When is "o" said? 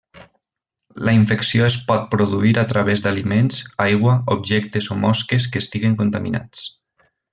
4.97-4.99